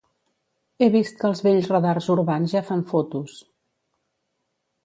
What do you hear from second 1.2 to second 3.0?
els vells radars urbans ja fan